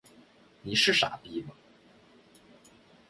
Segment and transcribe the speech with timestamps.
[0.63, 1.51] 你是傻逼吗？